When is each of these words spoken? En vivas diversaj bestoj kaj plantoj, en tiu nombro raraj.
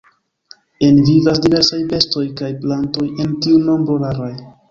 En 0.87 0.95
vivas 1.09 1.41
diversaj 1.43 1.79
bestoj 1.91 2.25
kaj 2.41 2.51
plantoj, 2.65 3.07
en 3.27 3.39
tiu 3.47 3.63
nombro 3.69 4.01
raraj. 4.07 4.35